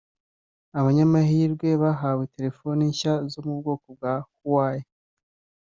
Abanyamahirwe 0.79 1.69
bahawe 1.83 2.23
telefone 2.35 2.81
nshya 2.91 3.13
zo 3.31 3.39
mu 3.45 3.53
bwoko 3.59 3.85
bwa 3.95 4.13
Huawei 4.37 4.83